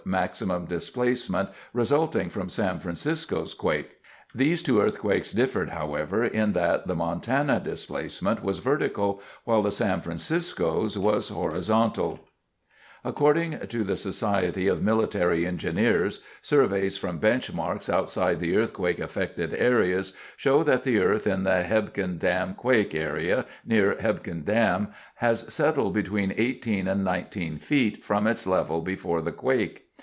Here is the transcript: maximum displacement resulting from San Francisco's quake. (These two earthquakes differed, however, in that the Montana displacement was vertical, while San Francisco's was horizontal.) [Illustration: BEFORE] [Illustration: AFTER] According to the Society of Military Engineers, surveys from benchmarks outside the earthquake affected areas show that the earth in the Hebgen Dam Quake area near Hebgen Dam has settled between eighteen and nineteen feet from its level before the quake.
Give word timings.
maximum 0.03 0.65
displacement 0.65 1.47
resulting 1.73 2.27
from 2.27 2.49
San 2.49 2.79
Francisco's 2.79 3.53
quake. 3.53 3.97
(These 4.35 4.63
two 4.63 4.79
earthquakes 4.81 5.31
differed, 5.31 5.69
however, 5.69 6.25
in 6.25 6.51
that 6.53 6.87
the 6.87 6.95
Montana 6.95 7.59
displacement 7.61 8.43
was 8.43 8.57
vertical, 8.57 9.21
while 9.45 9.69
San 9.71 10.01
Francisco's 10.01 10.97
was 10.97 11.29
horizontal.) 11.29 12.19
[Illustration: 13.03 13.03
BEFORE] 13.03 13.29
[Illustration: 13.29 13.53
AFTER] 13.53 13.63
According 13.63 13.67
to 13.69 13.83
the 13.85 13.95
Society 13.97 14.67
of 14.67 14.83
Military 14.83 15.45
Engineers, 15.45 16.19
surveys 16.41 16.97
from 16.97 17.19
benchmarks 17.19 17.89
outside 17.91 18.39
the 18.39 18.57
earthquake 18.57 18.99
affected 18.99 19.53
areas 19.53 20.13
show 20.35 20.61
that 20.63 20.83
the 20.83 20.99
earth 20.99 21.25
in 21.25 21.43
the 21.43 21.63
Hebgen 21.63 22.17
Dam 22.19 22.53
Quake 22.55 22.93
area 22.93 23.45
near 23.65 23.95
Hebgen 23.95 24.43
Dam 24.45 24.89
has 25.15 25.51
settled 25.53 25.93
between 25.93 26.33
eighteen 26.37 26.87
and 26.87 27.03
nineteen 27.05 27.57
feet 27.57 28.03
from 28.03 28.27
its 28.27 28.45
level 28.45 28.81
before 28.81 29.21
the 29.21 29.31
quake. 29.31 29.85